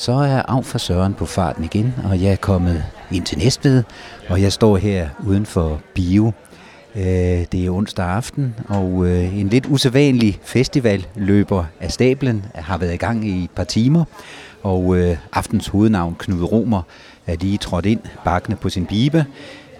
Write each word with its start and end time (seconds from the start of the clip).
Så 0.00 0.12
er 0.12 0.42
af 0.42 0.64
for 0.64 0.78
Søren 0.78 1.14
på 1.14 1.26
farten 1.26 1.64
igen, 1.64 1.94
og 2.04 2.22
jeg 2.22 2.32
er 2.32 2.36
kommet 2.36 2.84
ind 3.12 3.24
til 3.24 3.38
Næstved, 3.38 3.82
og 4.28 4.42
jeg 4.42 4.52
står 4.52 4.76
her 4.76 5.08
uden 5.26 5.46
for 5.46 5.80
Bio. 5.94 6.32
Øh, 6.96 7.02
det 7.52 7.54
er 7.54 7.70
onsdag 7.70 8.06
aften, 8.06 8.54
og 8.68 9.06
øh, 9.06 9.38
en 9.38 9.48
lidt 9.48 9.66
usædvanlig 9.66 10.38
festival 10.42 11.06
løber 11.14 11.64
af 11.80 11.92
stablen, 11.92 12.44
har 12.54 12.78
været 12.78 12.94
i 12.94 12.96
gang 12.96 13.28
i 13.28 13.44
et 13.44 13.50
par 13.50 13.64
timer, 13.64 14.04
og 14.62 14.96
øh, 14.96 15.16
aftens 15.32 15.66
hovednavn, 15.66 16.16
Knud 16.18 16.42
Romer, 16.42 16.82
er 17.26 17.36
lige 17.40 17.58
trådt 17.58 17.86
ind, 17.86 18.00
bakkende 18.24 18.56
på 18.56 18.68
sin 18.68 18.86
bibe, 18.86 19.24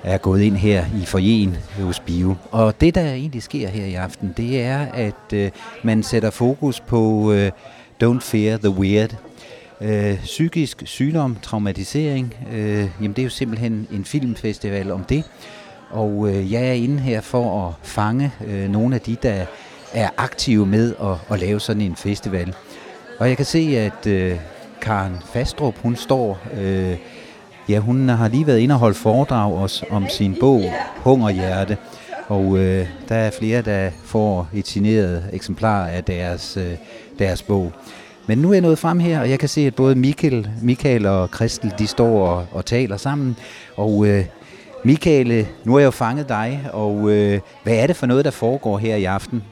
er 0.05 0.19
gået 0.19 0.41
ind 0.43 0.57
her 0.57 0.85
i 1.03 1.05
forjen 1.05 1.57
hos 1.79 2.01
Bio. 2.01 2.35
Og 2.51 2.81
det, 2.81 2.95
der 2.95 3.13
egentlig 3.13 3.43
sker 3.43 3.69
her 3.69 3.85
i 3.85 3.95
aften, 3.95 4.35
det 4.37 4.63
er, 4.63 4.87
at 4.93 5.53
man 5.83 6.03
sætter 6.03 6.31
fokus 6.31 6.81
på 6.81 7.35
Don't 8.03 8.21
Fear 8.21 8.57
the 8.57 8.71
Weird, 8.71 9.17
Øh, 9.83 10.19
psykisk 10.23 10.83
sygdom, 10.87 11.37
traumatisering, 11.43 12.35
øh, 12.53 12.89
jamen 13.01 13.13
det 13.13 13.19
er 13.19 13.25
jo 13.25 13.31
simpelthen 13.31 13.89
en 13.93 14.05
filmfestival 14.05 14.91
om 14.91 15.05
det. 15.05 15.25
Og 15.91 16.29
øh, 16.29 16.53
jeg 16.53 16.69
er 16.69 16.73
inde 16.73 16.99
her 16.99 17.21
for 17.21 17.69
at 17.69 17.75
fange 17.83 18.33
øh, 18.47 18.69
nogle 18.69 18.95
af 18.95 19.01
de, 19.01 19.17
der 19.23 19.45
er 19.93 20.09
aktive 20.17 20.67
med 20.67 20.95
at, 21.03 21.35
at 21.35 21.41
lave 21.41 21.61
sådan 21.61 21.83
en 21.83 21.97
festival. 21.97 22.55
Og 23.19 23.29
jeg 23.29 23.37
kan 23.37 23.47
se, 23.47 23.59
at 23.79 24.07
øh, 24.07 24.39
Karen 24.81 25.17
Fastrup, 25.33 25.75
hun 25.83 25.97
står, 25.97 26.39
øh, 26.61 26.97
ja, 27.69 27.79
hun 27.79 28.09
har 28.09 28.29
lige 28.29 28.47
været 28.47 28.59
inde 28.59 28.75
og 28.75 28.79
holdt 28.79 28.97
foredrag 28.97 29.55
også 29.55 29.87
om 29.91 30.09
sin 30.09 30.37
bog, 30.41 30.63
Hungerhjerte. 30.97 31.77
Og 32.29 32.59
øh, 32.59 32.87
der 33.09 33.15
er 33.15 33.31
flere, 33.31 33.63
der 33.63 33.91
får 34.05 34.49
et 34.55 34.67
signeret 34.67 35.25
eksemplar 35.33 35.87
af 35.87 36.05
deres, 36.05 36.57
øh, 36.57 36.77
deres 37.19 37.43
bog. 37.43 37.73
Men 38.31 38.39
nu 38.39 38.49
er 38.49 38.53
jeg 38.53 38.63
nået 38.63 38.79
frem 38.79 38.99
her, 38.99 39.21
og 39.21 39.31
jeg 39.31 39.39
kan 39.39 39.49
se, 39.49 39.61
at 39.61 39.75
både 39.75 39.95
Michael, 39.95 40.51
Michael 40.63 41.07
og 41.07 41.29
Christel, 41.29 41.75
de 41.79 41.87
står 41.87 42.29
og, 42.29 42.47
og 42.53 42.67
taler 42.67 42.97
sammen. 42.97 43.37
Og 43.77 44.07
øh, 44.07 44.25
Michael, 44.85 45.47
nu 45.65 45.73
har 45.73 45.79
jeg 45.79 45.87
jo 45.87 45.91
fanget 45.91 46.29
dig, 46.29 46.71
og 46.73 47.11
øh, 47.11 47.41
hvad 47.63 47.75
er 47.75 47.87
det 47.87 47.97
for 47.97 48.07
noget, 48.07 48.25
der 48.25 48.31
foregår 48.31 48.79
her 48.79 48.97
i 48.97 49.05
aften? 49.05 49.43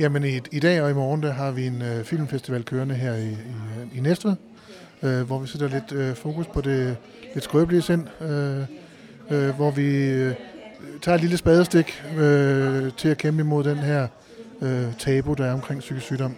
Jamen 0.00 0.24
i, 0.24 0.40
i 0.52 0.60
dag 0.60 0.82
og 0.82 0.90
i 0.90 0.94
morgen, 0.94 1.22
der 1.22 1.32
har 1.32 1.50
vi 1.50 1.66
en 1.66 1.82
øh, 1.82 2.04
filmfestival 2.04 2.64
kørende 2.64 2.94
her 2.94 3.14
i, 3.14 3.28
i, 3.28 3.98
i 3.98 4.00
Næstved, 4.00 4.34
øh, 5.02 5.22
hvor 5.22 5.38
vi 5.38 5.46
sætter 5.46 5.68
lidt 5.68 5.92
øh, 5.92 6.14
fokus 6.14 6.46
på 6.46 6.60
det 6.60 6.96
lidt 7.34 7.44
skrøbelige 7.44 7.82
sind, 7.82 8.04
øh, 8.20 8.60
øh, 9.30 9.54
hvor 9.54 9.70
vi 9.70 9.96
øh, 9.96 10.34
tager 11.02 11.14
et 11.14 11.20
lille 11.20 11.36
spadestik 11.36 12.02
øh, 12.18 12.92
til 12.96 13.08
at 13.08 13.18
kæmpe 13.18 13.40
imod 13.40 13.64
den 13.64 13.78
her 13.78 14.06
øh, 14.62 14.86
tabu, 14.98 15.34
der 15.34 15.44
er 15.44 15.52
omkring 15.52 15.80
psykisk 15.80 16.06
sygdom. 16.06 16.36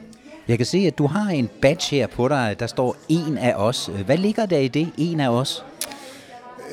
Jeg 0.49 0.57
kan 0.57 0.67
se, 0.67 0.79
at 0.79 0.99
du 0.99 1.07
har 1.07 1.31
en 1.31 1.51
badge 1.63 1.97
her 1.97 2.07
på 2.07 2.29
dig, 2.29 2.57
der 2.59 2.67
står 2.67 2.97
en 3.09 3.39
af 3.39 3.55
os. 3.55 3.91
Hvad 4.07 4.19
ligger 4.19 4.47
der 4.47 4.59
i 4.59 4.69
det, 4.69 4.93
en 4.97 5.21
af 5.21 5.29
os? 5.29 5.65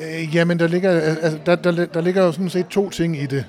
Øh, 0.00 0.34
jamen, 0.34 0.58
der 0.58 0.66
ligger, 0.66 1.00
altså, 1.00 1.38
der, 1.46 1.54
der, 1.56 1.86
der 1.86 2.00
ligger 2.00 2.24
jo 2.24 2.32
sådan 2.32 2.50
set 2.50 2.66
to 2.66 2.90
ting 2.90 3.22
i 3.22 3.26
det. 3.26 3.46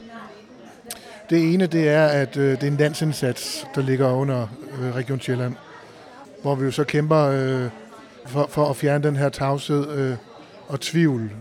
Det 1.30 1.54
ene, 1.54 1.68
det 1.68 1.90
er, 1.90 2.06
at 2.06 2.38
øh, 2.38 2.52
det 2.52 2.64
er 2.64 2.68
en 2.68 2.78
landsindsats, 2.78 3.68
der 3.76 3.82
ligger 3.82 4.12
under 4.12 4.48
øh, 4.82 4.96
Region 4.96 5.20
Sjælland, 5.20 5.56
hvor 6.42 6.56
vi 6.56 6.66
jo 6.66 6.72
så 6.72 6.84
kæmper 6.84 7.18
øh, 7.18 7.70
for, 8.26 8.48
for 8.50 8.70
at 8.70 8.76
fjerne 8.76 9.04
den 9.04 9.16
her 9.16 9.30
tavshed 9.30 9.90
øh, 9.98 10.16
og 10.68 10.80
tvivl 10.80 11.32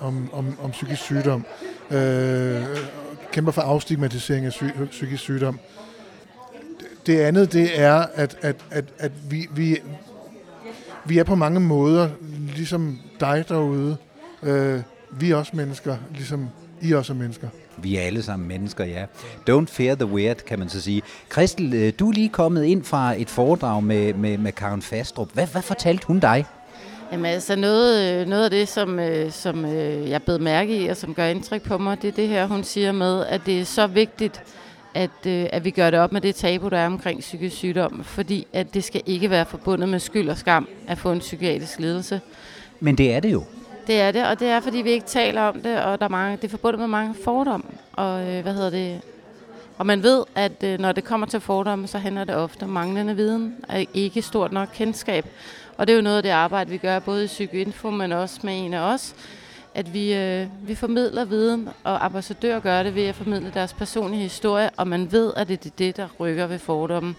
om, 0.00 0.30
om, 0.32 0.58
om 0.62 0.70
psykisk 0.70 1.02
sygdom. 1.02 1.44
Øh, 1.90 2.62
kæmper 3.32 3.52
for 3.52 3.62
afstigmatisering 3.62 4.46
af 4.46 4.50
psy, 4.52 4.64
psykisk 4.90 5.22
sygdom. 5.22 5.58
Det 7.06 7.20
andet, 7.20 7.52
det 7.52 7.80
er, 7.80 8.06
at, 8.14 8.36
at, 8.42 8.56
at, 8.70 8.84
at 8.98 9.12
vi, 9.30 9.48
vi, 9.54 9.78
vi 11.04 11.18
er 11.18 11.24
på 11.24 11.34
mange 11.34 11.60
måder, 11.60 12.08
ligesom 12.56 12.98
dig 13.20 13.44
derude, 13.48 13.96
øh, 14.42 14.80
vi 15.10 15.30
er 15.30 15.36
også 15.36 15.52
mennesker, 15.56 15.96
ligesom 16.10 16.48
I 16.82 16.92
også 16.92 17.12
er 17.12 17.16
mennesker. 17.16 17.48
Vi 17.76 17.96
er 17.96 18.00
alle 18.00 18.22
sammen 18.22 18.48
mennesker, 18.48 18.84
ja. 18.84 19.04
Don't 19.50 19.66
fear 19.66 19.94
the 19.94 20.06
weird, 20.06 20.36
kan 20.36 20.58
man 20.58 20.68
så 20.68 20.80
sige. 20.80 21.02
Christel, 21.32 21.74
øh, 21.74 21.92
du 21.98 22.08
er 22.08 22.12
lige 22.12 22.28
kommet 22.28 22.64
ind 22.64 22.84
fra 22.84 23.14
et 23.20 23.30
foredrag 23.30 23.82
med, 23.82 24.14
med, 24.14 24.38
med 24.38 24.52
Karen 24.52 24.82
Fastrup. 24.82 25.28
Hvad, 25.32 25.46
hvad 25.46 25.62
fortalte 25.62 26.06
hun 26.06 26.20
dig? 26.20 26.46
Jamen 27.12 27.26
altså 27.26 27.56
noget, 27.56 28.20
øh, 28.20 28.26
noget 28.26 28.44
af 28.44 28.50
det, 28.50 28.68
som, 28.68 28.98
øh, 28.98 29.32
som 29.32 29.66
jeg 30.06 30.22
blev 30.22 30.40
mærke 30.40 30.76
i, 30.76 30.86
og 30.86 30.96
som 30.96 31.14
gør 31.14 31.26
indtryk 31.26 31.62
på 31.62 31.78
mig, 31.78 32.02
det 32.02 32.08
er 32.08 32.12
det 32.12 32.28
her, 32.28 32.46
hun 32.46 32.64
siger 32.64 32.92
med, 32.92 33.26
at 33.26 33.40
det 33.46 33.60
er 33.60 33.64
så 33.64 33.86
vigtigt, 33.86 34.42
at, 34.94 35.26
øh, 35.26 35.46
at 35.52 35.64
vi 35.64 35.70
gør 35.70 35.90
det 35.90 36.00
op 36.00 36.12
med 36.12 36.20
det 36.20 36.34
tabu, 36.34 36.68
der 36.68 36.78
er 36.78 36.86
omkring 36.86 37.20
psykisk 37.20 37.56
sygdom, 37.56 38.04
fordi 38.04 38.46
at 38.52 38.74
det 38.74 38.84
skal 38.84 39.02
ikke 39.06 39.30
være 39.30 39.46
forbundet 39.46 39.88
med 39.88 39.98
skyld 39.98 40.28
og 40.28 40.38
skam 40.38 40.68
at 40.88 40.98
få 40.98 41.12
en 41.12 41.18
psykiatrisk 41.18 41.78
lidelse. 41.78 42.20
Men 42.80 42.98
det 42.98 43.14
er 43.14 43.20
det 43.20 43.32
jo. 43.32 43.44
Det 43.86 44.00
er 44.00 44.12
det, 44.12 44.26
og 44.26 44.40
det 44.40 44.48
er, 44.48 44.60
fordi 44.60 44.78
vi 44.78 44.90
ikke 44.90 45.06
taler 45.06 45.42
om 45.42 45.60
det, 45.60 45.82
og 45.82 45.98
der 45.98 46.04
er 46.04 46.10
mange, 46.10 46.36
det 46.36 46.44
er 46.44 46.48
forbundet 46.48 46.80
med 46.80 46.88
mange 46.88 47.14
fordomme. 47.24 47.66
Og 47.92 48.28
øh, 48.28 48.42
hvad 48.42 48.54
hedder 48.54 48.70
det? 48.70 49.00
Og 49.78 49.86
man 49.86 50.02
ved, 50.02 50.24
at 50.34 50.62
øh, 50.64 50.78
når 50.78 50.92
det 50.92 51.04
kommer 51.04 51.26
til 51.26 51.40
fordomme, 51.40 51.86
så 51.86 51.98
handler 51.98 52.24
det 52.24 52.36
ofte 52.36 52.62
om 52.62 52.68
manglende 52.68 53.16
viden, 53.16 53.54
og 53.68 53.86
ikke 53.94 54.22
stort 54.22 54.52
nok 54.52 54.68
kendskab. 54.74 55.26
Og 55.76 55.86
det 55.86 55.92
er 55.92 55.96
jo 55.96 56.02
noget 56.02 56.16
af 56.16 56.22
det 56.22 56.30
arbejde, 56.30 56.70
vi 56.70 56.76
gør, 56.76 56.98
både 56.98 57.24
i 57.24 57.26
Psykinfo, 57.26 57.90
men 57.90 58.12
også 58.12 58.40
med 58.42 58.64
en 58.64 58.74
af 58.74 58.80
os, 58.80 59.14
at 59.74 59.94
vi, 59.94 60.14
øh, 60.14 60.46
vi 60.62 60.74
formidler 60.74 61.24
viden, 61.24 61.68
og 61.84 62.04
ambassadører 62.04 62.60
gør 62.60 62.82
det 62.82 62.94
ved 62.94 63.02
at 63.02 63.14
formidle 63.14 63.50
deres 63.54 63.72
personlige 63.72 64.22
historie, 64.22 64.70
og 64.76 64.88
man 64.88 65.12
ved, 65.12 65.32
at 65.36 65.48
det 65.48 65.66
er 65.66 65.70
det, 65.78 65.96
der 65.96 66.08
rykker 66.20 66.46
ved 66.46 66.58
fordommen. 66.58 67.16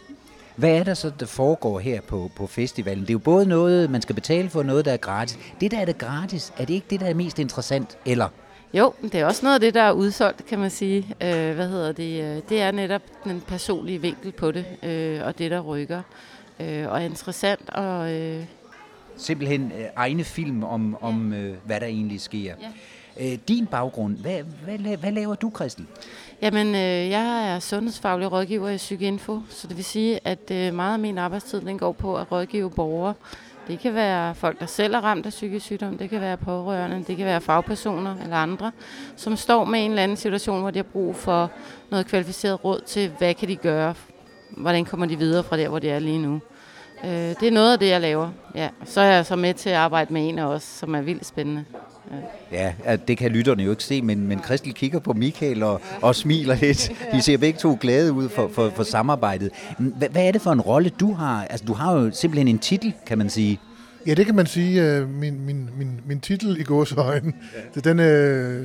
Hvad 0.55 0.69
er 0.69 0.83
der 0.83 0.93
så, 0.93 1.11
der 1.19 1.25
foregår 1.25 1.79
her 1.79 2.01
på, 2.01 2.31
på 2.35 2.47
festivalen? 2.47 3.01
Det 3.01 3.09
er 3.09 3.13
jo 3.13 3.19
både 3.19 3.45
noget, 3.45 3.89
man 3.89 4.01
skal 4.01 4.15
betale 4.15 4.49
for, 4.49 4.63
noget, 4.63 4.85
der 4.85 4.91
er 4.91 4.97
gratis. 4.97 5.37
Det, 5.61 5.71
der 5.71 5.77
er 5.79 5.85
det 5.85 5.97
gratis, 5.97 6.53
er 6.57 6.65
det 6.65 6.73
ikke 6.73 6.87
det, 6.89 6.99
der 6.99 7.05
er 7.05 7.13
mest 7.13 7.39
interessant, 7.39 7.97
eller? 8.05 8.27
Jo, 8.73 8.93
det 9.01 9.15
er 9.15 9.25
også 9.25 9.45
noget 9.45 9.53
af 9.53 9.59
det, 9.59 9.73
der 9.73 9.81
er 9.81 9.91
udsolgt, 9.91 10.45
kan 10.45 10.59
man 10.59 10.69
sige. 10.69 11.15
Øh, 11.21 11.55
hvad 11.55 11.69
hedder 11.69 11.91
det? 11.91 12.23
Øh, 12.23 12.41
det 12.49 12.61
er 12.61 12.71
netop 12.71 13.01
den 13.23 13.41
personlige 13.47 14.01
vinkel 14.01 14.31
på 14.31 14.51
det, 14.51 14.65
øh, 14.83 15.21
og 15.25 15.37
det, 15.37 15.51
der 15.51 15.59
rykker. 15.59 16.01
Øh, 16.59 16.91
og 16.91 17.01
er 17.01 17.05
interessant 17.05 17.69
og, 17.69 18.13
øh, 18.13 18.43
simpelthen 19.17 19.71
øh, 19.79 19.85
egne 19.95 20.23
film 20.23 20.63
om, 20.63 20.97
ja. 21.01 21.07
om 21.07 21.33
øh, 21.33 21.55
hvad 21.65 21.79
der 21.79 21.85
egentlig 21.85 22.21
sker. 22.21 22.53
Ja. 22.61 22.71
Øh, 23.19 23.37
din 23.47 23.65
baggrund, 23.65 24.17
hvad, 24.17 24.41
hvad, 24.63 24.97
hvad 24.97 25.11
laver 25.11 25.35
du, 25.35 25.51
Christel? 25.55 25.85
Jamen, 26.41 26.67
øh, 26.67 27.09
jeg 27.09 27.55
er 27.55 27.59
sundhedsfaglig 27.59 28.31
rådgiver 28.31 28.69
i 28.69 28.77
Psykinfo, 28.77 29.41
så 29.49 29.67
det 29.67 29.77
vil 29.77 29.85
sige, 29.85 30.19
at 30.23 30.51
øh, 30.51 30.73
meget 30.73 30.93
af 30.93 30.99
min 30.99 31.17
arbejdstid 31.17 31.61
den 31.61 31.77
går 31.77 31.91
på 31.91 32.17
at 32.17 32.31
rådgive 32.31 32.71
borgere. 32.71 33.13
Det 33.67 33.79
kan 33.79 33.93
være 33.93 34.35
folk, 34.35 34.59
der 34.59 34.65
selv 34.65 34.93
er 34.93 34.99
ramt 34.99 35.25
af 35.25 35.29
psykisk 35.29 35.65
sygdom, 35.65 35.97
det 35.97 36.09
kan 36.09 36.21
være 36.21 36.37
pårørende, 36.37 37.03
det 37.07 37.17
kan 37.17 37.25
være 37.25 37.41
fagpersoner 37.41 38.15
eller 38.23 38.35
andre, 38.35 38.71
som 39.15 39.35
står 39.35 39.65
med 39.65 39.85
en 39.85 39.91
eller 39.91 40.03
anden 40.03 40.17
situation, 40.17 40.61
hvor 40.61 40.71
de 40.71 40.79
har 40.79 40.83
brug 40.83 41.15
for 41.15 41.51
noget 41.91 42.05
kvalificeret 42.05 42.65
råd 42.65 42.81
til, 42.85 43.11
hvad 43.17 43.33
kan 43.33 43.47
de 43.47 43.55
gøre, 43.55 43.95
hvordan 44.49 44.85
kommer 44.85 45.05
de 45.05 45.17
videre 45.17 45.43
fra 45.43 45.57
der, 45.57 45.69
hvor 45.69 45.79
de 45.79 45.89
er 45.89 45.99
lige 45.99 46.19
nu. 46.19 46.41
Øh, 47.03 47.09
det 47.11 47.43
er 47.43 47.51
noget 47.51 47.73
af 47.73 47.79
det, 47.79 47.89
jeg 47.89 48.01
laver. 48.01 48.31
Ja. 48.55 48.69
Så 48.85 49.01
er 49.01 49.05
jeg 49.05 49.25
så 49.25 49.35
med 49.35 49.53
til 49.53 49.69
at 49.69 49.75
arbejde 49.75 50.13
med 50.13 50.29
en 50.29 50.39
af 50.39 50.45
os, 50.45 50.63
som 50.63 50.95
er 50.95 51.01
vildt 51.01 51.25
spændende. 51.25 51.63
Ja. 52.51 52.73
ja, 52.85 52.95
det 52.95 53.17
kan 53.17 53.31
lytterne 53.31 53.63
jo 53.63 53.71
ikke 53.71 53.83
se, 53.83 54.01
men, 54.01 54.27
men 54.27 54.43
Christel 54.43 54.73
kigger 54.73 54.99
på 54.99 55.13
Michael 55.13 55.63
og, 55.63 55.81
og 56.01 56.15
smiler 56.15 56.55
lidt. 56.55 56.91
De 57.11 57.21
ser 57.21 57.37
begge 57.37 57.59
to 57.59 57.77
glade 57.81 58.13
ud 58.13 58.29
for, 58.29 58.47
for, 58.53 58.69
for 58.75 58.83
samarbejdet. 58.83 59.51
Hvad, 59.77 60.09
hvad 60.09 60.27
er 60.27 60.31
det 60.31 60.41
for 60.41 60.51
en 60.51 60.61
rolle, 60.61 60.89
du 60.89 61.13
har? 61.13 61.45
Altså, 61.49 61.65
du 61.65 61.73
har 61.73 61.93
jo 61.93 62.11
simpelthen 62.11 62.47
en 62.47 62.59
titel, 62.59 62.93
kan 63.05 63.17
man 63.17 63.29
sige. 63.29 63.59
Ja, 64.07 64.13
det 64.13 64.25
kan 64.25 64.35
man 64.35 64.45
sige. 64.45 64.83
Øh, 64.83 65.09
min, 65.09 65.45
min, 65.45 65.69
min, 65.77 66.01
min 66.05 66.19
titel 66.19 66.59
i 66.59 66.63
gåsøjne, 66.63 67.33
ja. 67.75 67.79
den, 67.79 67.99
er, 67.99 68.59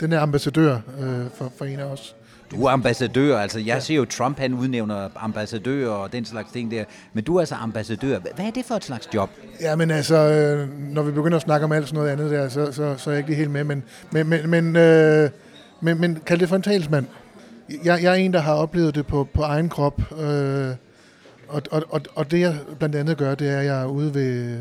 den 0.00 0.12
er 0.12 0.20
ambassadør 0.20 0.74
øh, 1.00 1.30
for, 1.34 1.52
for 1.58 1.64
en 1.64 1.78
af 1.78 1.84
os. 1.84 2.16
Du 2.50 2.64
er 2.64 2.70
ambassadør, 2.70 3.38
altså 3.38 3.60
jeg 3.60 3.82
ser 3.82 3.94
jo, 3.94 4.04
Trump 4.04 4.38
han 4.38 4.54
udnævner 4.54 5.08
ambassadør 5.16 5.88
og 5.88 6.12
den 6.12 6.24
slags 6.24 6.52
ting 6.52 6.70
der, 6.70 6.84
men 7.12 7.24
du 7.24 7.36
er 7.36 7.40
altså 7.40 7.54
ambassadør. 7.54 8.18
Hvad 8.18 8.44
er 8.44 8.50
det 8.50 8.64
for 8.64 8.74
et 8.74 8.84
slags 8.84 9.08
job? 9.14 9.30
Ja, 9.60 9.76
men 9.76 9.90
altså, 9.90 10.16
øh, 10.16 10.68
når 10.94 11.02
vi 11.02 11.12
begynder 11.12 11.36
at 11.36 11.42
snakke 11.42 11.64
om 11.64 11.72
alt 11.72 11.88
sådan 11.88 11.96
noget 11.96 12.10
andet 12.10 12.30
der, 12.30 12.48
så, 12.48 12.72
så, 12.72 12.94
så 12.96 13.10
er 13.10 13.14
jeg 13.14 13.18
ikke 13.18 13.30
lige 13.30 13.38
helt 13.38 13.50
med, 13.50 13.64
men, 13.64 13.82
men, 14.10 14.28
men, 14.28 14.50
men, 14.50 14.76
øh, 14.76 15.30
men, 15.80 16.00
men 16.00 16.18
kald 16.26 16.40
det 16.40 16.48
for 16.48 16.56
en 16.56 16.62
talsmand. 16.62 17.06
Jeg, 17.84 18.02
jeg 18.02 18.10
er 18.10 18.14
en, 18.14 18.32
der 18.32 18.40
har 18.40 18.54
oplevet 18.54 18.94
det 18.94 19.06
på, 19.06 19.28
på 19.34 19.42
egen 19.42 19.68
krop, 19.68 20.00
øh, 20.20 20.70
og, 21.48 21.62
og, 21.70 21.82
og, 21.88 22.00
og 22.14 22.30
det 22.30 22.40
jeg 22.40 22.56
blandt 22.78 22.96
andet 22.96 23.16
gør, 23.16 23.34
det 23.34 23.48
er, 23.48 23.58
at 23.58 23.66
jeg 23.66 23.82
er 23.82 23.86
ude 23.86 24.14
ved, 24.14 24.58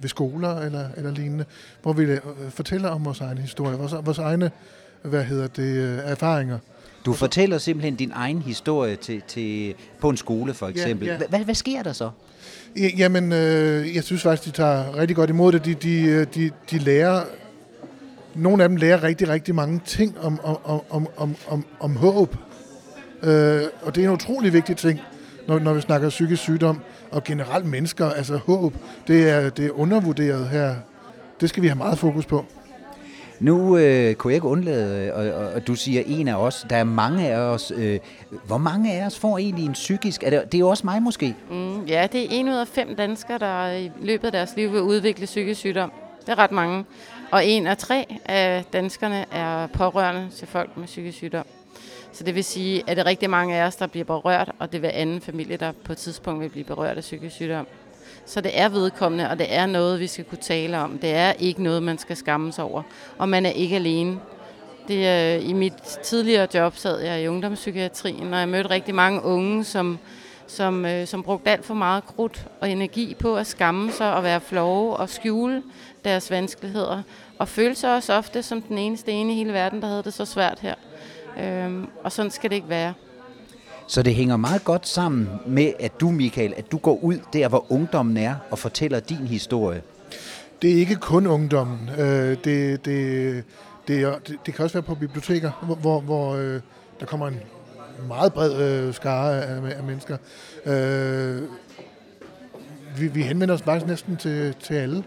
ved 0.00 0.08
skoler 0.08 0.60
eller, 0.60 0.84
eller 0.96 1.10
lignende, 1.10 1.44
hvor 1.82 1.92
vi 1.92 2.02
øh, 2.02 2.20
fortæller 2.48 2.88
om 2.88 3.04
vores 3.04 3.20
egen 3.20 3.38
historie, 3.38 3.78
vores, 3.78 3.94
vores 4.04 4.18
egne 4.18 4.50
hvad 5.02 5.24
hedder 5.24 5.46
det, 5.46 5.76
øh, 5.76 5.98
erfaringer. 6.04 6.58
Du 7.04 7.12
fortæller 7.12 7.58
simpelthen 7.58 7.94
din 7.94 8.12
egen 8.14 8.42
historie 8.42 8.96
til, 8.96 9.22
til, 9.28 9.74
på 10.00 10.08
en 10.08 10.16
skole, 10.16 10.54
for 10.54 10.68
eksempel. 10.68 11.06
Ja, 11.06 11.14
ja. 11.14 11.26
Hvad, 11.28 11.40
hvad 11.40 11.54
sker 11.54 11.82
der 11.82 11.92
så? 11.92 12.10
Jamen, 12.76 13.32
øh, 13.32 13.94
jeg 13.94 14.04
synes 14.04 14.22
faktisk, 14.22 14.44
de 14.44 14.50
tager 14.56 14.96
rigtig 14.96 15.16
godt 15.16 15.30
imod 15.30 15.52
det. 15.52 15.64
De, 15.64 15.74
de, 15.74 16.02
øh, 16.02 16.26
de, 16.34 16.50
de 16.70 16.78
lærer, 16.78 17.22
nogle 18.34 18.62
af 18.62 18.68
dem 18.68 18.76
lærer 18.76 19.02
rigtig, 19.02 19.28
rigtig 19.28 19.54
mange 19.54 19.80
ting 19.86 20.18
om, 20.20 20.40
om, 20.44 20.82
om, 20.90 21.06
om, 21.16 21.36
om, 21.48 21.64
om 21.80 21.96
håb. 21.96 22.36
Øh, 23.22 23.62
og 23.82 23.94
det 23.94 24.04
er 24.04 24.08
en 24.08 24.14
utrolig 24.14 24.52
vigtig 24.52 24.76
ting, 24.76 25.00
når, 25.48 25.58
når 25.58 25.74
vi 25.74 25.80
snakker 25.80 26.08
psykisk 26.08 26.42
sygdom. 26.42 26.80
og 27.10 27.24
generelt 27.24 27.66
mennesker, 27.66 28.10
altså 28.10 28.36
håb, 28.36 28.74
det 29.06 29.30
er, 29.30 29.50
det 29.50 29.66
er 29.66 29.70
undervurderet 29.70 30.48
her. 30.48 30.74
Det 31.40 31.48
skal 31.48 31.62
vi 31.62 31.68
have 31.68 31.78
meget 31.78 31.98
fokus 31.98 32.26
på. 32.26 32.44
Nu 33.40 33.76
øh, 33.76 34.14
kunne 34.14 34.30
jeg 34.30 34.34
ikke 34.34 34.46
undlade, 34.46 35.06
øh, 35.06 35.16
og, 35.16 35.44
og, 35.44 35.52
og 35.52 35.66
du 35.66 35.74
siger 35.74 36.02
en 36.06 36.28
af 36.28 36.34
os. 36.34 36.66
Der 36.70 36.76
er 36.76 36.84
mange 36.84 37.28
af 37.28 37.36
os. 37.38 37.72
Øh, 37.76 37.98
hvor 38.46 38.58
mange 38.58 38.92
af 38.92 39.06
os 39.06 39.18
får 39.18 39.38
egentlig 39.38 39.66
en 39.66 39.72
psykisk? 39.72 40.22
Er 40.22 40.30
det, 40.30 40.52
det 40.52 40.54
er 40.54 40.58
jo 40.58 40.68
også 40.68 40.86
mig 40.86 41.02
måske. 41.02 41.36
Mm, 41.50 41.84
ja, 41.84 42.06
det 42.12 42.22
er 42.22 42.26
en 42.30 42.48
ud 42.48 42.54
af 42.54 42.68
fem 42.68 42.96
danskere, 42.96 43.38
der 43.38 43.72
i 43.72 43.90
løbet 44.00 44.24
af 44.26 44.32
deres 44.32 44.56
liv 44.56 44.72
vil 44.72 44.80
udvikle 44.80 45.26
psykisk 45.26 45.60
sygdom. 45.60 45.92
Det 46.20 46.28
er 46.28 46.38
ret 46.38 46.52
mange. 46.52 46.84
Og 47.30 47.46
en 47.46 47.66
af 47.66 47.76
tre 47.76 48.18
af 48.24 48.64
danskerne 48.72 49.24
er 49.32 49.66
pårørende 49.66 50.28
til 50.36 50.48
folk 50.48 50.76
med 50.76 50.86
psykisk 50.86 51.16
sygdom. 51.16 51.44
Så 52.12 52.24
det 52.24 52.34
vil 52.34 52.44
sige, 52.44 52.82
at 52.86 52.96
det 52.96 53.02
er 53.02 53.06
rigtig 53.06 53.30
mange 53.30 53.56
af 53.56 53.66
os, 53.66 53.76
der 53.76 53.86
bliver 53.86 54.04
berørt, 54.04 54.52
og 54.58 54.72
det 54.72 54.82
vil 54.82 54.90
anden 54.94 55.20
familie, 55.20 55.56
der 55.56 55.72
på 55.84 55.92
et 55.92 55.98
tidspunkt 55.98 56.40
vil 56.40 56.48
blive 56.48 56.64
berørt 56.64 56.96
af 56.96 57.00
psykisk 57.00 57.34
sygdom. 57.34 57.66
Så 58.26 58.40
det 58.40 58.60
er 58.60 58.68
vedkommende, 58.68 59.30
og 59.30 59.38
det 59.38 59.46
er 59.54 59.66
noget, 59.66 60.00
vi 60.00 60.06
skal 60.06 60.24
kunne 60.24 60.38
tale 60.38 60.78
om. 60.78 60.98
Det 60.98 61.14
er 61.14 61.32
ikke 61.32 61.62
noget, 61.62 61.82
man 61.82 61.98
skal 61.98 62.16
skamme 62.16 62.52
sig 62.52 62.64
over. 62.64 62.82
Og 63.18 63.28
man 63.28 63.46
er 63.46 63.50
ikke 63.50 63.76
alene. 63.76 64.18
Det, 64.88 65.36
øh, 65.38 65.48
I 65.48 65.52
mit 65.52 65.74
tidligere 66.02 66.48
job 66.54 66.76
sad 66.76 67.00
jeg 67.00 67.22
i 67.22 67.28
ungdomspsykiatrien, 67.28 68.34
og 68.34 68.40
jeg 68.40 68.48
mødte 68.48 68.70
rigtig 68.70 68.94
mange 68.94 69.22
unge, 69.22 69.64
som, 69.64 69.98
som, 70.46 70.84
øh, 70.84 71.06
som 71.06 71.22
brugte 71.22 71.50
alt 71.50 71.64
for 71.64 71.74
meget 71.74 72.06
krudt 72.06 72.46
og 72.60 72.70
energi 72.70 73.16
på 73.18 73.36
at 73.36 73.46
skamme 73.46 73.92
sig 73.92 74.14
og 74.14 74.22
være 74.22 74.40
flove 74.40 74.96
og 74.96 75.08
skjule 75.08 75.62
deres 76.04 76.30
vanskeligheder. 76.30 77.02
Og 77.38 77.48
føle 77.48 77.74
sig 77.74 77.94
også 77.94 78.14
ofte 78.14 78.42
som 78.42 78.62
den 78.62 78.78
eneste 78.78 79.12
ene 79.12 79.32
i 79.32 79.36
hele 79.36 79.52
verden, 79.52 79.82
der 79.82 79.88
havde 79.88 80.02
det 80.02 80.14
så 80.14 80.24
svært 80.24 80.58
her. 80.60 80.74
Øhm, 81.40 81.88
og 82.04 82.12
sådan 82.12 82.30
skal 82.30 82.50
det 82.50 82.56
ikke 82.56 82.68
være. 82.68 82.94
Så 83.86 84.02
det 84.02 84.14
hænger 84.14 84.36
meget 84.36 84.64
godt 84.64 84.88
sammen 84.88 85.28
med, 85.46 85.72
at 85.80 86.00
du, 86.00 86.10
Michael, 86.10 86.54
at 86.56 86.72
du 86.72 86.78
går 86.78 86.98
ud 87.04 87.18
der, 87.32 87.48
hvor 87.48 87.72
ungdommen 87.72 88.16
er, 88.16 88.34
og 88.50 88.58
fortæller 88.58 89.00
din 89.00 89.26
historie. 89.26 89.82
Det 90.62 90.72
er 90.72 90.76
ikke 90.76 90.96
kun 90.96 91.26
ungdommen. 91.26 91.90
Øh, 91.98 92.36
det, 92.44 92.84
det, 92.84 93.44
det, 93.88 94.02
er, 94.02 94.18
det, 94.18 94.38
det 94.46 94.54
kan 94.54 94.62
også 94.64 94.74
være 94.74 94.82
på 94.82 94.94
biblioteker, 94.94 95.50
hvor, 95.62 95.74
hvor, 95.74 96.00
hvor 96.00 96.34
øh, 96.34 96.60
der 97.00 97.06
kommer 97.06 97.26
en 97.28 97.40
meget 98.08 98.32
bred 98.32 98.62
øh, 98.62 98.94
skare 98.94 99.42
af, 99.42 99.76
af 99.76 99.82
mennesker. 99.82 100.16
Øh, 100.66 101.42
vi, 102.96 103.08
vi 103.08 103.22
henvender 103.22 103.54
os 103.54 103.62
faktisk 103.62 103.86
næsten 103.86 104.16
til, 104.16 104.54
til 104.60 104.74
alle 104.74 105.04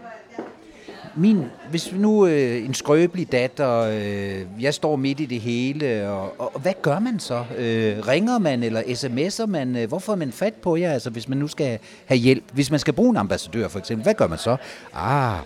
min, 1.16 1.44
hvis 1.70 1.92
nu 1.92 2.26
øh, 2.26 2.64
en 2.64 2.74
skrøbelig 2.74 3.32
datter, 3.32 3.80
øh, 3.80 4.62
jeg 4.62 4.74
står 4.74 4.96
midt 4.96 5.20
i 5.20 5.26
det 5.26 5.40
hele, 5.40 6.08
og, 6.08 6.40
og, 6.40 6.54
og 6.54 6.60
hvad 6.60 6.72
gør 6.82 6.98
man 6.98 7.20
så? 7.20 7.44
Øh, 7.58 8.08
ringer 8.08 8.38
man, 8.38 8.62
eller 8.62 8.82
sms'er 8.82 9.46
man? 9.46 9.76
Øh, 9.76 9.88
hvorfor 9.88 10.12
er 10.12 10.16
man 10.16 10.32
fat 10.32 10.54
på 10.54 10.76
jer, 10.76 10.92
altså, 10.92 11.10
hvis 11.10 11.28
man 11.28 11.38
nu 11.38 11.48
skal 11.48 11.78
have 12.06 12.18
hjælp? 12.18 12.44
Hvis 12.52 12.70
man 12.70 12.80
skal 12.80 12.94
bruge 12.94 13.10
en 13.10 13.16
ambassadør, 13.16 13.68
for 13.68 13.78
eksempel, 13.78 14.02
hvad 14.02 14.14
gør 14.14 14.26
man 14.26 14.38
så? 14.38 14.56
Ah. 14.94 15.38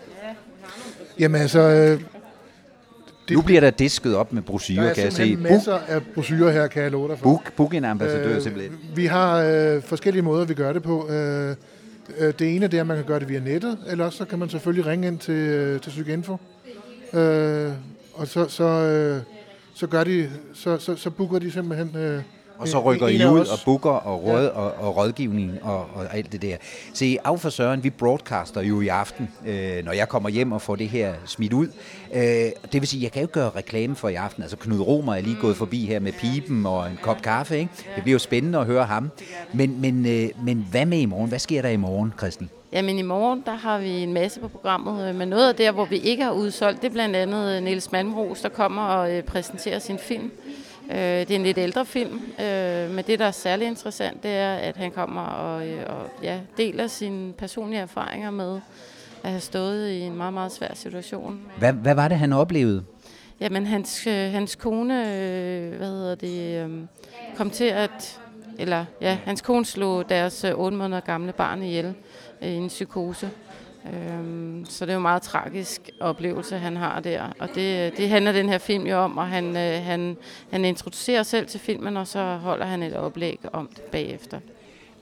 Jamen 1.18 1.40
altså... 1.40 1.60
Øh, 1.60 2.00
det, 3.28 3.36
nu 3.36 3.42
bliver 3.42 3.60
der 3.60 3.70
disket 3.70 4.16
op 4.16 4.32
med 4.32 4.42
brosyrer, 4.42 4.94
kan 4.94 5.04
jeg 5.04 5.12
se. 5.12 5.36
Der 5.36 5.48
er 5.48 5.52
masser 5.52 5.78
af 5.88 6.02
brosyrer 6.14 6.52
her, 6.52 6.66
kan 6.66 6.82
jeg 6.82 6.90
love 6.90 7.08
dig 7.08 7.18
for. 7.18 7.24
Book, 7.24 7.52
book 7.52 7.74
en 7.74 7.84
ambassadør, 7.84 8.36
øh, 8.36 8.42
simpelthen. 8.42 8.78
Vi 8.94 9.06
har 9.06 9.36
øh, 9.36 9.82
forskellige 9.82 10.22
måder, 10.22 10.44
vi 10.44 10.54
gør 10.54 10.72
det 10.72 10.82
på. 10.82 11.08
Øh, 11.08 11.56
Øh, 12.18 12.34
det 12.38 12.56
ene 12.56 12.66
det 12.66 12.76
er, 12.76 12.80
at 12.80 12.86
man 12.86 12.96
kan 12.96 13.06
gøre 13.06 13.20
det 13.20 13.28
via 13.28 13.40
nettet, 13.40 13.78
eller 13.86 14.04
også 14.04 14.18
så 14.18 14.24
kan 14.24 14.38
man 14.38 14.48
selvfølgelig 14.48 14.86
ringe 14.86 15.08
ind 15.08 15.18
til, 15.18 15.34
øh, 15.34 15.80
til 15.80 15.90
Psykinfo. 15.90 16.36
Øh, 17.12 17.72
og 18.14 18.28
så, 18.28 18.48
så, 18.48 18.64
øh, 18.64 19.22
så, 19.74 19.86
gør 19.86 20.04
de, 20.04 20.30
så, 20.54 20.78
så, 20.78 20.96
så 20.96 21.10
booker 21.10 21.38
de 21.38 21.50
simpelthen 21.50 21.96
øh, 21.96 22.22
og 22.60 22.68
så 22.68 22.80
rykker 22.80 23.08
I 23.08 23.26
ud 23.26 23.40
og 23.40 23.58
booker 23.64 23.90
og, 23.90 24.24
råd, 24.24 24.42
ja. 24.42 24.48
og, 24.48 24.74
og 24.74 24.96
rådgivning 24.96 25.58
og, 25.62 25.86
og 25.94 26.16
alt 26.16 26.32
det 26.32 26.42
der. 26.42 26.56
Se, 26.94 27.18
af 27.24 27.40
for 27.40 27.50
Søren, 27.50 27.84
vi 27.84 27.90
broadcaster 27.90 28.62
jo 28.62 28.80
i 28.80 28.88
aften, 28.88 29.28
øh, 29.46 29.84
når 29.84 29.92
jeg 29.92 30.08
kommer 30.08 30.28
hjem 30.28 30.52
og 30.52 30.62
får 30.62 30.76
det 30.76 30.88
her 30.88 31.14
smidt 31.26 31.52
ud. 31.52 31.68
Øh, 32.14 32.22
det 32.22 32.52
vil 32.72 32.86
sige, 32.86 33.02
jeg 33.02 33.12
kan 33.12 33.22
jo 33.22 33.28
gøre 33.32 33.50
reklame 33.56 33.96
for 33.96 34.08
i 34.08 34.14
aften. 34.14 34.42
Altså 34.42 34.56
Knud 34.56 34.80
Romer 34.80 35.14
er 35.14 35.20
lige 35.20 35.36
gået 35.40 35.56
forbi 35.56 35.86
her 35.86 36.00
med 36.00 36.12
pipen 36.12 36.66
og 36.66 36.86
en 36.86 36.98
kop 37.02 37.22
kaffe. 37.22 37.58
Ikke? 37.58 37.70
Det 37.96 38.02
bliver 38.02 38.14
jo 38.14 38.18
spændende 38.18 38.58
at 38.58 38.66
høre 38.66 38.84
ham. 38.84 39.10
Men, 39.52 39.80
men, 39.80 40.06
øh, 40.06 40.28
men 40.44 40.66
hvad 40.70 40.86
med 40.86 40.98
i 40.98 41.06
morgen? 41.06 41.28
Hvad 41.28 41.38
sker 41.38 41.62
der 41.62 41.68
i 41.68 41.76
morgen, 41.76 42.12
Christel? 42.18 42.48
Jamen 42.72 42.98
i 42.98 43.02
morgen, 43.02 43.42
der 43.46 43.54
har 43.54 43.78
vi 43.78 43.88
en 43.90 44.12
masse 44.12 44.40
på 44.40 44.48
programmet, 44.48 45.08
øh, 45.08 45.14
men 45.14 45.28
noget 45.28 45.48
af 45.48 45.54
det, 45.54 45.72
hvor 45.72 45.84
vi 45.84 45.96
ikke 45.96 46.24
har 46.24 46.32
udsolgt, 46.32 46.82
det 46.82 46.88
er 46.88 46.92
blandt 46.92 47.16
andet 47.16 47.56
øh, 47.56 47.62
Niels 47.62 47.92
Malmros, 47.92 48.40
der 48.40 48.48
kommer 48.48 48.82
og 48.82 49.12
øh, 49.12 49.22
præsenterer 49.22 49.78
sin 49.78 49.98
film. 49.98 50.30
Øh, 50.90 50.96
det 50.96 51.30
er 51.30 51.36
en 51.36 51.42
lidt 51.42 51.58
ældre 51.58 51.86
film, 51.86 52.20
øh, 52.40 52.90
men 52.90 53.04
det, 53.06 53.18
der 53.18 53.24
er 53.24 53.30
særlig 53.30 53.66
interessant, 53.68 54.22
det 54.22 54.30
er, 54.30 54.54
at 54.54 54.76
han 54.76 54.90
kommer 54.90 55.22
og, 55.22 55.68
øh, 55.68 55.82
og 55.86 56.10
ja, 56.22 56.40
deler 56.56 56.86
sine 56.86 57.32
personlige 57.32 57.80
erfaringer 57.80 58.30
med 58.30 58.60
at 59.22 59.30
have 59.30 59.40
stået 59.40 59.90
i 59.90 60.00
en 60.00 60.16
meget, 60.16 60.34
meget 60.34 60.52
svær 60.52 60.74
situation. 60.74 61.40
Hvad, 61.58 61.72
hvad 61.72 61.94
var 61.94 62.08
det, 62.08 62.18
han 62.18 62.32
oplevede? 62.32 62.84
Jamen, 63.40 63.66
hans, 63.66 64.06
øh, 64.06 64.32
hans 64.32 64.56
kone, 64.56 65.00
øh, 65.00 65.76
hvad 65.76 65.88
hedder 65.88 66.14
det, 66.14 66.64
øh, 66.64 66.70
kom 67.36 67.50
til 67.50 67.64
at, 67.64 68.20
eller 68.58 68.84
ja, 69.00 69.18
hans 69.24 69.40
kone 69.40 69.64
slog 69.64 70.08
deres 70.08 70.44
øh, 70.44 70.52
8 70.54 70.76
måneder 70.76 71.00
gamle 71.00 71.32
barn 71.32 71.62
ihjel 71.62 71.94
øh, 72.42 72.48
i 72.48 72.54
en 72.54 72.68
psykose. 72.68 73.30
Øhm, 73.86 74.64
så 74.68 74.84
det 74.84 74.90
er 74.90 74.94
jo 74.94 74.98
en 74.98 75.02
meget 75.02 75.22
tragisk 75.22 75.90
oplevelse, 76.00 76.58
han 76.58 76.76
har 76.76 77.00
der. 77.00 77.32
Og 77.38 77.48
det, 77.54 77.96
det 77.96 78.08
handler 78.08 78.32
den 78.32 78.48
her 78.48 78.58
film 78.58 78.86
jo 78.86 78.96
om, 78.96 79.18
og 79.18 79.28
han, 79.28 79.56
øh, 79.56 79.82
han, 79.82 80.16
han 80.50 80.64
introducerer 80.64 81.22
selv 81.22 81.46
til 81.46 81.60
filmen, 81.60 81.96
og 81.96 82.06
så 82.06 82.36
holder 82.36 82.66
han 82.66 82.82
et 82.82 82.96
oplæg 82.96 83.40
om 83.52 83.66
det 83.66 83.82
bagefter. 83.82 84.40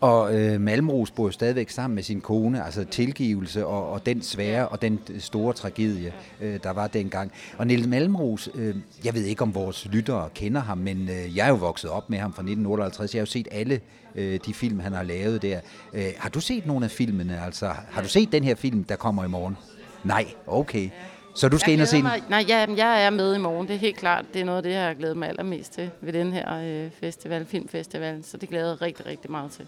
Og 0.01 0.35
øh, 0.35 0.61
Malmros 0.61 1.11
bor 1.11 1.25
jo 1.25 1.31
stadigvæk 1.31 1.71
sammen 1.71 1.95
med 1.95 2.03
sin 2.03 2.21
kone, 2.21 2.65
altså 2.65 2.85
tilgivelse 2.85 3.67
og, 3.67 3.91
og 3.91 4.07
den 4.07 4.23
svære 4.23 4.69
og 4.69 4.83
den 4.83 5.01
store 5.19 5.53
tragedie, 5.53 6.13
øh, 6.41 6.61
der 6.63 6.71
var 6.71 6.87
dengang. 6.87 7.33
Og 7.59 7.67
Niels 7.67 7.87
Malmros, 7.87 8.49
øh, 8.55 8.77
jeg 9.05 9.15
ved 9.15 9.25
ikke 9.25 9.43
om 9.43 9.55
vores 9.55 9.87
lyttere 9.93 10.29
kender 10.35 10.61
ham, 10.61 10.79
men 10.79 11.09
øh, 11.09 11.37
jeg 11.37 11.45
er 11.47 11.49
jo 11.49 11.55
vokset 11.55 11.91
op 11.91 12.11
med 12.11 12.19
ham 12.19 12.33
fra 12.33 12.43
1958. 12.43 13.15
Jeg 13.15 13.21
har 13.21 13.23
jo 13.23 13.27
set 13.27 13.49
alle 13.51 13.81
øh, 14.15 14.41
de 14.47 14.55
film, 14.55 14.81
han 14.81 14.93
har 14.93 15.03
lavet 15.03 15.43
der. 15.43 15.61
Øh, 15.93 16.07
har 16.17 16.29
du 16.29 16.41
set 16.41 16.67
nogle 16.67 16.85
af 16.85 16.91
filmene? 16.91 17.45
Altså, 17.45 17.67
har 17.91 18.03
du 18.03 18.09
set 18.09 18.33
den 18.33 18.45
her 18.45 18.55
film, 18.55 18.85
der 18.85 18.97
kommer 18.97 19.25
i 19.25 19.29
morgen? 19.29 19.57
Nej, 20.05 20.27
okay. 20.47 20.91
Så 21.39 21.49
du 21.49 21.59
skal 21.59 21.73
ind 21.73 21.81
og 21.81 21.89
se 21.89 21.97
den? 21.97 22.05
Nej, 22.29 22.45
ja, 22.49 22.67
jeg 22.77 23.05
er 23.05 23.11
med 23.11 23.35
i 23.35 23.39
morgen. 23.39 23.69
Det 23.69 23.75
er 23.75 23.79
helt 23.79 23.97
klart. 23.97 24.25
Det 24.35 24.41
er 24.41 24.45
noget 24.45 24.57
af 24.57 24.63
det, 24.63 24.71
jeg 24.71 24.87
har 24.87 24.95
glædet 24.95 25.17
mig 25.17 25.29
allermest 25.29 25.73
til 25.73 25.91
ved 26.01 26.13
den 26.13 26.33
her 26.33 26.85
øh, 26.85 26.91
festival, 27.01 27.47
filmfestival. 27.47 28.25
Så 28.25 28.37
det 28.37 28.49
glæder 28.49 28.69
jeg 28.69 28.83
rigtig, 28.83 29.07
rigtig 29.07 29.31
meget 29.31 29.51
til. 29.51 29.67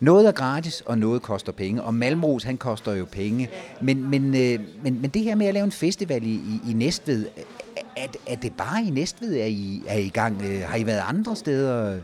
Noget 0.00 0.28
er 0.28 0.32
gratis, 0.32 0.80
og 0.80 0.98
noget 0.98 1.22
koster 1.22 1.52
penge. 1.52 1.82
Og 1.82 1.94
Malmros, 1.94 2.42
han 2.42 2.56
koster 2.56 2.92
jo 2.92 3.06
penge. 3.12 3.50
Men, 3.80 4.10
men, 4.10 4.24
øh, 4.34 4.60
men, 4.82 5.00
men 5.00 5.10
det 5.10 5.22
her 5.22 5.34
med 5.34 5.46
at 5.46 5.54
lave 5.54 5.64
en 5.64 5.72
festival 5.72 6.22
i, 6.22 6.34
i, 6.34 6.70
i 6.70 6.72
Næstved, 6.72 7.26
er, 7.96 8.06
er 8.26 8.36
det 8.36 8.52
bare 8.52 8.84
i 8.84 8.90
Næstved, 8.90 9.36
er 9.36 9.46
I, 9.46 9.82
er 9.86 9.98
I 9.98 10.02
i 10.02 10.08
gang? 10.08 10.42
Øh, 10.42 10.60
har 10.62 10.76
I 10.76 10.86
været 10.86 11.02
andre 11.06 11.36
steder? 11.36 11.98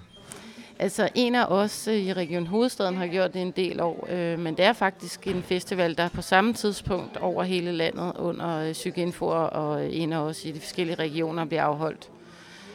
Altså 0.79 1.09
en 1.15 1.35
af 1.35 1.47
os 1.49 1.89
øh, 1.89 1.95
i 1.95 2.13
Region 2.13 2.47
Hovedstaden 2.47 2.97
har 2.97 3.07
gjort 3.07 3.35
det 3.35 3.43
en 3.43 3.51
del 3.51 3.81
år, 3.81 4.07
øh, 4.11 4.39
men 4.39 4.57
det 4.57 4.65
er 4.65 4.73
faktisk 4.73 5.27
en 5.27 5.43
festival, 5.43 5.97
der 5.97 6.09
på 6.09 6.23
samme 6.23 6.55
tidspunkt 6.55 7.17
over 7.17 7.43
hele 7.43 7.73
landet 7.73 8.13
under 8.19 8.59
øh, 8.59 8.73
Psykinfo 8.73 9.27
og 9.53 9.95
en 9.95 10.13
af 10.13 10.19
os 10.19 10.45
i 10.45 10.51
de 10.51 10.61
forskellige 10.61 10.97
regioner 10.97 11.45
bliver 11.45 11.63
afholdt. 11.63 12.09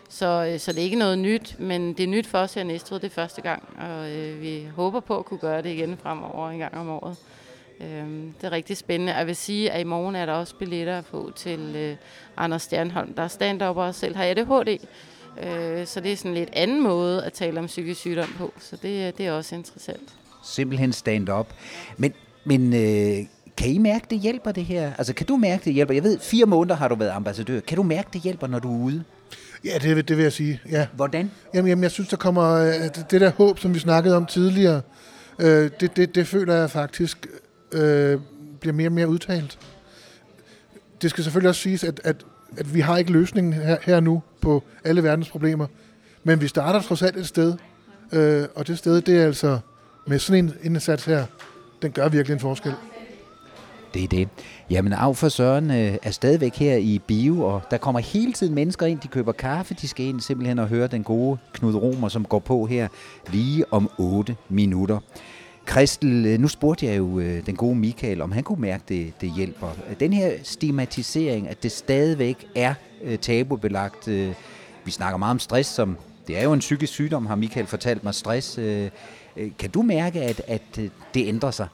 Så, 0.09 0.49
øh, 0.53 0.59
så 0.59 0.71
det 0.71 0.79
er 0.79 0.83
ikke 0.83 0.97
noget 0.97 1.19
nyt, 1.19 1.55
men 1.59 1.93
det 1.93 2.03
er 2.03 2.07
nyt 2.07 2.27
for 2.27 2.37
os 2.37 2.53
her 2.53 2.63
næste 2.63 2.95
det 2.95 3.03
er 3.03 3.09
første 3.09 3.41
gang, 3.41 3.63
og 3.79 4.11
øh, 4.11 4.41
vi 4.41 4.67
håber 4.75 4.99
på 4.99 5.17
at 5.17 5.25
kunne 5.25 5.39
gøre 5.39 5.61
det 5.61 5.69
igen 5.69 5.97
fremover 5.97 6.49
en 6.49 6.59
gang 6.59 6.77
om 6.77 6.89
året. 6.89 7.15
Øh, 7.81 7.87
det 8.41 8.43
er 8.43 8.51
rigtig 8.51 8.77
spændende. 8.77 9.15
Jeg 9.15 9.27
vil 9.27 9.35
sige, 9.35 9.71
at 9.71 9.81
i 9.81 9.83
morgen 9.83 10.15
er 10.15 10.25
der 10.25 10.33
også 10.33 10.55
billetter 10.55 11.01
på 11.01 11.31
til 11.35 11.75
øh, 11.75 11.95
Anders 12.37 12.61
Stjernholm, 12.61 13.13
der 13.13 13.23
er 13.23 13.27
stand 13.27 13.61
og 13.61 13.95
selv 13.95 14.15
har 14.15 14.25
ADHD. 14.25 14.79
Øh, 15.43 15.87
så 15.87 15.99
det 15.99 16.11
er 16.11 16.15
sådan 16.15 16.33
lidt 16.33 16.49
anden 16.53 16.83
måde 16.83 17.23
at 17.23 17.33
tale 17.33 17.59
om 17.59 17.65
psykisk 17.65 17.99
sygdom 17.99 18.29
på, 18.37 18.53
så 18.59 18.77
det, 18.81 19.17
det 19.17 19.27
er 19.27 19.31
også 19.31 19.55
interessant. 19.55 20.15
Simpelthen 20.43 20.93
stand-up. 20.93 21.47
Men, 21.97 22.13
men 22.45 22.73
øh, 22.73 23.25
kan 23.57 23.69
I 23.69 23.77
mærke, 23.77 24.05
det 24.09 24.19
hjælper 24.19 24.51
det 24.51 24.65
her? 24.65 24.91
Altså 24.97 25.13
kan 25.13 25.25
du 25.25 25.37
mærke, 25.37 25.65
det 25.65 25.73
hjælper? 25.73 25.93
Jeg 25.93 26.03
ved, 26.03 26.19
fire 26.19 26.45
måneder 26.45 26.75
har 26.75 26.87
du 26.87 26.95
været 26.95 27.11
ambassadør. 27.11 27.59
Kan 27.59 27.77
du 27.77 27.83
mærke, 27.83 28.09
det 28.13 28.21
hjælper, 28.21 28.47
når 28.47 28.59
du 28.59 28.73
er 28.73 28.85
ude? 28.85 29.03
Ja, 29.65 29.77
det, 29.81 30.07
det 30.07 30.17
vil 30.17 30.23
jeg 30.23 30.33
sige. 30.33 30.61
Ja. 30.71 30.87
Hvordan? 30.95 31.31
Jamen, 31.53 31.69
jamen, 31.69 31.83
jeg 31.83 31.91
synes, 31.91 32.09
der 32.09 32.17
kommer 32.17 32.53
øh, 32.53 32.73
det 33.11 33.21
der 33.21 33.31
håb, 33.31 33.59
som 33.59 33.73
vi 33.73 33.79
snakkede 33.79 34.15
om 34.15 34.25
tidligere, 34.25 34.81
øh, 35.39 35.71
det, 35.79 35.95
det, 35.95 36.15
det 36.15 36.27
føler 36.27 36.55
jeg 36.55 36.69
faktisk 36.69 37.27
øh, 37.71 38.19
bliver 38.59 38.73
mere 38.73 38.87
og 38.87 38.91
mere 38.91 39.07
udtalt. 39.07 39.59
Det 41.01 41.09
skal 41.09 41.23
selvfølgelig 41.23 41.49
også 41.49 41.61
siges, 41.61 41.83
at, 41.83 42.01
at, 42.03 42.15
at 42.57 42.73
vi 42.73 42.79
har 42.79 42.97
ikke 42.97 43.11
løsningen 43.11 43.53
her, 43.53 43.77
her 43.81 43.99
nu 43.99 44.21
på 44.41 44.63
alle 44.83 45.03
verdens 45.03 45.29
problemer, 45.29 45.67
men 46.23 46.41
vi 46.41 46.47
starter 46.47 46.81
trods 46.81 47.01
alt 47.01 47.17
et 47.17 47.27
sted, 47.27 47.53
øh, 48.11 48.43
og 48.55 48.67
det 48.67 48.77
sted, 48.77 49.01
det 49.01 49.21
er 49.21 49.25
altså 49.25 49.59
med 50.07 50.19
sådan 50.19 50.45
en 50.45 50.53
indsats 50.63 51.05
her, 51.05 51.25
den 51.81 51.91
gør 51.91 52.09
virkelig 52.09 52.33
en 52.33 52.39
forskel. 52.39 52.73
Det 53.93 54.03
er 54.03 54.07
det. 54.07 54.29
Jamen, 54.69 54.93
af 54.93 55.17
for 55.17 55.29
Søren 55.29 55.71
øh, 55.71 55.97
er 56.03 56.11
stadigvæk 56.11 56.55
her 56.55 56.75
i 56.75 57.01
bio, 57.07 57.45
og 57.45 57.61
der 57.71 57.77
kommer 57.77 57.99
hele 57.99 58.33
tiden 58.33 58.55
mennesker 58.55 58.85
ind, 58.85 58.99
de 58.99 59.07
køber 59.07 59.31
kaffe, 59.31 59.73
de 59.73 59.87
skal 59.87 60.05
ind 60.05 60.21
simpelthen 60.21 60.59
og 60.59 60.67
høre 60.67 60.87
den 60.87 61.03
gode 61.03 61.37
Knud 61.53 61.75
Romer, 61.75 62.09
som 62.09 62.25
går 62.25 62.39
på 62.39 62.65
her 62.65 62.87
lige 63.31 63.73
om 63.73 63.89
8 63.97 64.35
minutter. 64.49 64.99
Kristel, 65.69 66.25
øh, 66.25 66.39
nu 66.39 66.47
spurgte 66.47 66.85
jeg 66.85 66.97
jo 66.97 67.19
øh, 67.19 67.45
den 67.45 67.55
gode 67.55 67.75
Michael, 67.75 68.21
om 68.21 68.31
han 68.31 68.43
kunne 68.43 68.61
mærke, 68.61 68.83
det, 68.89 69.13
det 69.21 69.33
hjælper. 69.35 69.67
Den 69.99 70.13
her 70.13 70.33
stigmatisering, 70.43 71.47
at 71.47 71.63
det 71.63 71.71
stadigvæk 71.71 72.47
er 72.55 72.73
øh, 73.03 73.17
tabubelagt. 73.17 74.07
Vi 74.85 74.91
snakker 74.91 75.17
meget 75.17 75.31
om 75.31 75.39
stress, 75.39 75.69
som 75.69 75.97
det 76.27 76.37
er 76.37 76.43
jo 76.43 76.53
en 76.53 76.59
psykisk 76.59 76.93
sygdom, 76.93 77.25
har 77.25 77.35
Michael 77.35 77.67
fortalt 77.67 78.03
mig. 78.03 78.15
Stress. 78.15 78.59
Kan 79.59 79.69
du 79.73 79.81
mærke, 79.81 80.21
at, 80.21 80.41
at 80.47 80.61
det 81.13 81.27
ændrer 81.27 81.51
sig? 81.51 81.67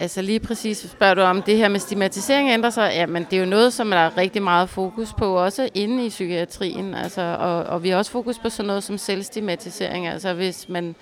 Altså 0.00 0.22
lige 0.22 0.40
præcis 0.40 0.78
spørger 0.78 1.14
du 1.14 1.20
om 1.20 1.42
det 1.42 1.56
her 1.56 1.68
med 1.68 1.80
stigmatisering 1.80 2.50
ændrer 2.50 2.70
sig. 2.70 2.92
Ja, 2.94 3.06
men 3.06 3.26
det 3.30 3.36
er 3.36 3.40
jo 3.40 3.46
noget, 3.46 3.72
som 3.72 3.90
der 3.90 3.96
er 3.96 4.16
rigtig 4.16 4.42
meget 4.42 4.68
fokus 4.68 5.12
på, 5.12 5.38
også 5.44 5.68
inde 5.74 6.06
i 6.06 6.08
psykiatrien. 6.08 6.94
Altså, 6.94 7.36
og, 7.40 7.62
og 7.62 7.82
vi 7.82 7.88
har 7.88 7.96
også 7.96 8.10
fokus 8.10 8.38
på 8.38 8.48
sådan 8.48 8.66
noget 8.66 8.84
som 8.84 8.98
selvstigmatisering. 8.98 10.06
Altså 10.06 10.34
hvis 10.34 10.68
man 10.68 10.94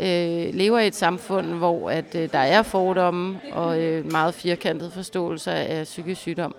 øh, 0.00 0.54
lever 0.54 0.78
i 0.78 0.86
et 0.86 0.94
samfund, 0.94 1.46
hvor 1.46 1.90
at 1.90 2.14
øh, 2.14 2.32
der 2.32 2.38
er 2.38 2.62
fordomme 2.62 3.40
og 3.52 3.82
øh, 3.82 4.12
meget 4.12 4.34
firkantet 4.34 4.92
forståelse 4.92 5.52
af 5.52 5.84
psykisk 5.84 6.20
sygdom, 6.20 6.54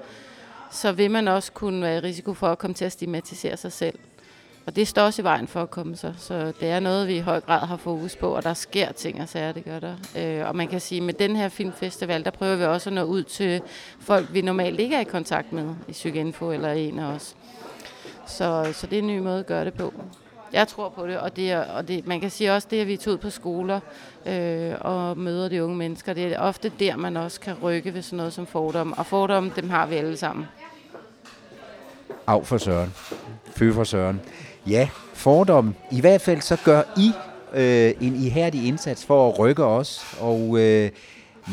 så 0.72 0.92
vil 0.92 1.12
man 1.12 1.28
også 1.28 1.52
kunne 1.52 1.82
være 1.82 1.98
i 1.98 2.00
risiko 2.00 2.34
for 2.34 2.48
at 2.48 2.58
komme 2.58 2.74
til 2.74 2.86
at 2.86 2.92
stigmatisere 2.92 3.58
sig 3.58 3.72
selv. 3.72 4.00
Og 4.66 4.76
det 4.76 4.88
står 4.88 5.02
også 5.02 5.22
i 5.22 5.26
vejen 5.26 5.48
for 5.48 5.62
at 5.62 5.70
komme 5.70 5.96
sig. 5.96 6.14
Så 6.18 6.54
det 6.60 6.70
er 6.70 6.80
noget, 6.80 7.08
vi 7.08 7.16
i 7.16 7.20
høj 7.20 7.40
grad 7.40 7.68
har 7.68 7.78
fokus 7.78 8.16
på, 8.16 8.36
og 8.36 8.44
der 8.44 8.54
sker 8.54 8.92
ting 8.92 9.22
og 9.22 9.30
sager, 9.30 9.52
det 9.52 9.66
gør 9.66 9.80
der. 9.80 9.96
Øh, 10.18 10.48
og 10.48 10.56
man 10.56 10.68
kan 10.68 10.80
sige, 10.80 11.00
at 11.00 11.06
med 11.06 11.14
den 11.14 11.36
her 11.36 11.50
filmfestival, 11.50 12.24
der 12.24 12.32
prøver 12.32 12.56
vi 12.56 12.64
også 12.64 12.90
at 12.90 12.94
nå 12.94 13.04
ud 13.04 13.24
til 13.24 13.62
folk, 14.00 14.34
vi 14.34 14.42
normalt 14.42 14.80
ikke 14.80 14.96
er 14.96 15.00
i 15.00 15.04
kontakt 15.04 15.54
med 15.54 15.76
i 15.88 15.92
Psykinfo 15.92 16.52
eller 16.52 16.72
en 16.72 17.00
af 17.00 17.06
os. 17.06 17.36
Så, 18.28 18.74
så 18.74 18.88
det 18.88 18.98
er 18.98 19.02
en 19.02 19.08
ny 19.08 19.20
måde 19.20 19.40
at 19.40 19.46
gøre 19.46 19.66
det 19.66 19.74
på. 19.74 19.94
Jeg 20.54 20.68
tror 20.68 20.90
på 20.90 21.08
det, 21.08 21.20
og, 21.20 21.36
det, 21.36 21.52
er, 21.52 21.62
og 21.62 21.88
det, 21.88 22.08
man 22.08 22.22
kan 22.22 22.30
sige 22.30 22.54
også 22.54 22.68
det, 22.72 22.82
at 22.82 22.88
vi 22.88 22.98
tager 22.98 23.14
ud 23.14 23.18
på 23.18 23.30
skoler 23.30 23.80
øh, 24.26 24.74
og 24.82 25.18
møder 25.18 25.50
de 25.50 25.64
unge 25.64 25.76
mennesker. 25.76 26.14
Det 26.14 26.34
er 26.34 26.40
ofte 26.40 26.72
der, 26.80 26.96
man 26.96 27.18
også 27.18 27.40
kan 27.40 27.56
rykke 27.64 27.94
ved 27.94 28.02
sådan 28.02 28.18
noget 28.18 28.34
som 28.34 28.48
fordom. 28.48 28.94
Og 28.94 29.06
fordom, 29.06 29.52
dem 29.52 29.70
har 29.70 29.86
vi 29.86 29.96
alle 29.96 30.18
sammen. 30.18 30.46
Af 32.28 32.46
for 32.46 32.58
Søren. 32.58 32.94
Fy 33.56 33.72
for 33.74 33.84
Søren. 33.84 34.22
Ja, 34.70 34.90
fordom. 35.14 35.76
I 35.92 36.02
hvert 36.02 36.22
fald 36.22 36.42
så 36.42 36.58
gør 36.66 36.82
I 36.98 37.12
øh, 37.54 37.94
en 38.02 38.16
ihærdig 38.16 38.68
indsats 38.68 39.06
for 39.06 39.30
at 39.30 39.40
rykke 39.40 39.64
os. 39.64 40.18
Og 40.20 40.60
øh, 40.60 40.92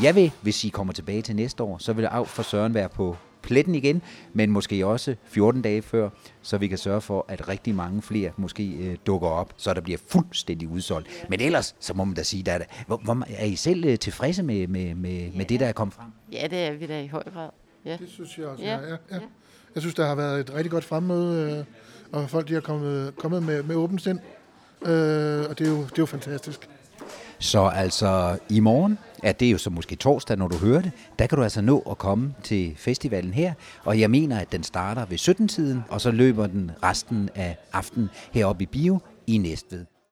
jeg 0.03 0.15
vil, 0.15 0.33
hvis 0.43 0.65
I 0.65 0.69
kommer 0.69 0.93
tilbage 0.93 1.23
til 1.23 1.37
næste 1.37 1.63
år, 1.63 1.79
så 1.79 1.93
vil 1.93 2.05
Af 2.05 2.29
for 2.29 2.43
Søren 2.43 2.75
være 2.75 2.89
på 2.89 3.17
pletten 3.43 3.75
igen, 3.75 4.03
men 4.33 4.51
måske 4.51 4.87
også 4.87 5.17
14 5.25 5.63
dage 5.63 5.83
før, 5.83 6.09
så 6.43 6.59
vi 6.59 6.69
kan 6.69 6.79
sørge 6.79 7.01
for, 7.01 7.25
at 7.29 7.49
rigtig 7.49 7.75
mange 7.75 8.03
flere 8.03 8.31
måske 8.37 8.69
øh, 8.69 8.97
dukker 9.07 9.29
op, 9.29 9.53
så 9.57 9.75
der 9.75 9.81
bliver 9.81 9.99
fuldstændig 10.09 10.69
udsolgt. 10.69 11.27
Men 11.29 11.41
ellers, 11.41 11.77
så 11.81 11.95
må 11.95 12.05
man 12.05 12.15
da 12.15 12.23
sige, 12.23 12.43
der 12.43 12.53
er, 12.53 12.59
der, 12.59 12.65
hvor, 12.87 12.97
hvor, 12.97 13.25
er 13.29 13.45
I 13.45 13.57
selv 13.57 13.85
øh, 13.85 13.99
tilfredse 13.99 14.43
med, 14.43 14.67
med, 14.67 14.95
med, 14.95 15.33
med 15.33 15.45
det, 15.45 15.61
der 15.61 15.67
er 15.67 15.73
kommet 15.73 15.95
frem? 15.95 16.09
Ja, 16.33 16.47
det 16.51 16.59
er 16.59 16.73
vi 16.73 16.87
da 16.87 17.03
i 17.03 17.07
høj 17.07 17.23
grad. 17.35 17.49
Ja. 17.85 17.97
Det 17.97 18.09
synes 18.09 18.39
jeg 18.39 18.47
også, 18.47 18.65
ja. 18.65 18.79
Ja, 18.79 18.97
ja. 19.11 19.19
Jeg 19.75 19.83
synes, 19.83 19.95
der 19.95 20.07
har 20.07 20.15
været 20.15 20.41
et 20.41 20.55
rigtig 20.55 20.71
godt 20.71 20.85
fremmøde, 20.85 21.59
øh, 21.59 21.65
og 22.13 22.31
folk 22.31 22.49
de 22.49 22.55
har 22.55 22.61
kommet, 22.61 23.17
kommet 23.17 23.43
med, 23.43 23.63
med 23.63 23.77
åbent 23.77 24.03
sind, 24.03 24.19
øh, 24.83 25.45
og 25.51 25.59
det 25.59 25.67
er, 25.67 25.71
jo, 25.71 25.83
det 25.83 25.93
er 25.93 25.99
jo 25.99 26.07
fantastisk. 26.07 26.69
Så 27.39 27.67
altså 27.67 28.39
i 28.49 28.61
morgen, 28.61 28.99
ja 29.25 29.33
det 29.33 29.47
er 29.47 29.53
jo 29.53 29.59
så 29.59 29.71
måske 29.71 29.97
torsdag, 29.97 30.37
når 30.39 30.49
du 30.49 30.57
hører 30.57 30.83
det, 30.83 30.93
der 31.19 31.27
kan 31.27 31.39
du 31.39 31.45
altså 31.45 31.61
nå 31.61 31.79
at 31.91 31.99
komme 31.99 32.35
til 32.43 32.75
festivalen 32.77 33.35
her, 33.35 33.53
og 33.85 34.01
jeg 34.01 34.11
mener, 34.11 34.39
at 34.41 34.53
den 34.53 34.63
starter 34.63 35.07
ved 35.07 35.19
17-tiden, 35.19 35.85
og 35.89 36.01
så 36.01 36.11
løber 36.11 36.47
den 36.47 36.71
resten 36.83 37.31
af 37.35 37.57
aftenen 37.73 38.11
heroppe 38.33 38.63
i 38.63 38.67
Bio 38.67 38.99
i 39.27 39.39
Næstved. 39.39 39.85